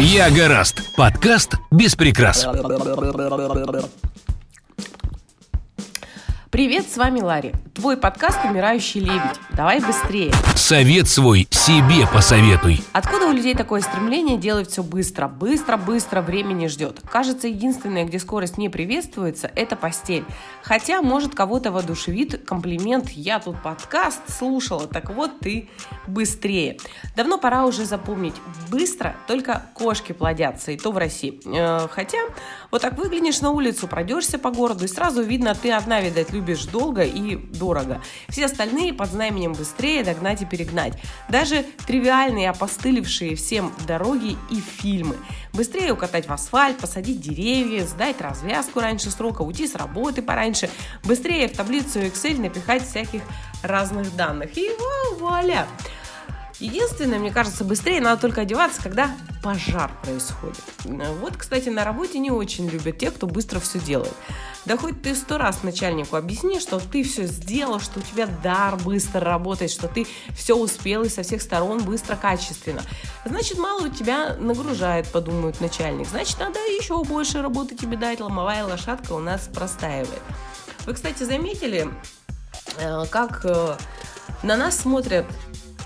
[0.00, 0.94] Я гораст.
[0.96, 2.46] Подкаст без прикрас.
[6.50, 7.52] Привет, с вами Ларри.
[7.74, 9.40] Твой подкаст «Умирающий лебедь».
[9.50, 10.32] Давай быстрее.
[10.54, 12.80] Совет свой себе посоветуй.
[12.92, 15.26] Откуда у людей такое стремление делать все быстро?
[15.26, 17.00] Быстро, быстро, время не ждет.
[17.10, 20.24] Кажется, единственное, где скорость не приветствуется, это постель.
[20.62, 25.68] Хотя, может, кого-то воодушевит комплимент «Я тут подкаст слушала, так вот ты
[26.06, 26.78] быстрее».
[27.16, 28.34] Давно пора уже запомнить.
[28.70, 31.40] Быстро только кошки плодятся, и то в России.
[31.44, 32.18] Э, хотя,
[32.70, 36.66] вот так выглянешь на улицу, пройдешься по городу, и сразу видно, ты одна, видать, любишь
[36.66, 37.34] долго и
[37.64, 38.02] дорого.
[38.28, 40.94] Все остальные под знаменем быстрее догнать и перегнать.
[41.30, 45.16] Даже тривиальные, опостылевшие всем дороги и фильмы.
[45.54, 50.68] Быстрее укатать в асфальт, посадить деревья, сдать развязку раньше срока, уйти с работы пораньше.
[51.04, 53.22] Быстрее в таблицу Excel напихать всяких
[53.62, 54.58] разных данных.
[54.58, 54.68] И
[55.18, 55.66] вуаля!
[56.60, 59.10] Единственное, мне кажется, быстрее надо только одеваться, когда
[59.44, 60.64] пожар происходит.
[61.20, 64.14] Вот, кстати, на работе не очень любят те, кто быстро все делает.
[64.64, 68.76] Да хоть ты сто раз начальнику объясни, что ты все сделал, что у тебя дар
[68.76, 72.80] быстро работает, что ты все успел и со всех сторон быстро, качественно.
[73.26, 76.08] Значит, мало у тебя нагружает, подумает начальник.
[76.08, 78.20] Значит, надо еще больше работы тебе дать.
[78.20, 80.22] Ломовая лошадка у нас простаивает.
[80.86, 81.90] Вы, кстати, заметили,
[82.78, 83.76] э, как э,
[84.42, 85.26] на нас смотрят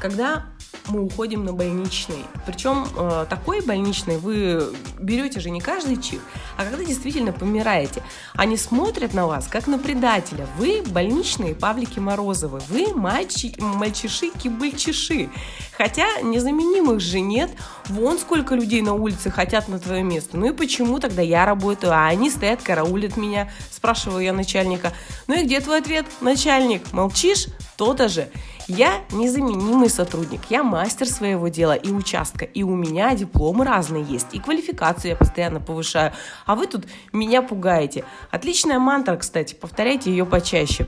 [0.00, 0.46] когда
[0.90, 2.24] мы уходим на больничный.
[2.46, 6.20] Причем э, такой больничный вы берете же не каждый чих,
[6.56, 8.02] а когда действительно помираете.
[8.34, 10.46] Они смотрят на вас, как на предателя.
[10.58, 12.60] Вы больничные Павлики Морозовы.
[12.68, 15.30] Вы мальчи, мальчиши-кибыльчиши.
[15.76, 17.50] Хотя незаменимых же нет.
[17.86, 20.36] Вон сколько людей на улице хотят на твое место.
[20.36, 23.50] Ну и почему тогда я работаю, а они стоят, караулят меня?
[23.70, 24.92] Спрашиваю я начальника.
[25.26, 26.92] Ну и где твой ответ, начальник?
[26.92, 27.46] Молчишь?
[27.76, 28.28] То-то же.
[28.72, 34.28] Я незаменимый сотрудник, я мастер своего дела и участка, и у меня дипломы разные есть,
[34.30, 36.12] и квалификацию я постоянно повышаю,
[36.46, 38.04] а вы тут меня пугаете.
[38.30, 40.86] Отличная мантра, кстати, повторяйте ее почаще.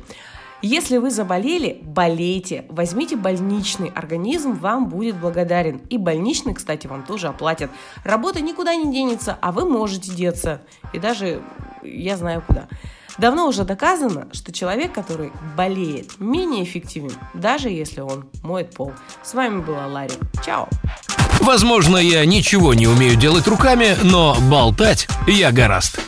[0.63, 2.67] Если вы заболели, болейте.
[2.69, 3.91] Возьмите больничный.
[3.97, 5.79] Организм вам будет благодарен.
[5.91, 7.69] И больничный, кстати, вам тоже оплатят.
[8.05, 10.63] Работа никуда не денется, а вы можете деться.
[10.93, 11.43] И даже
[11.83, 12.69] я знаю куда.
[13.19, 18.93] Давно уже доказано, что человек, который болеет, менее эффективен, даже если он моет пол.
[19.23, 20.15] С вами была Ларри.
[20.45, 20.69] Чао!
[21.41, 26.01] Возможно, я ничего не умею делать руками, но болтать я гораст.